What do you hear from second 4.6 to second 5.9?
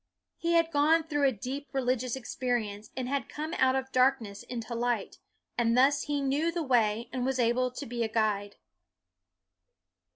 light, and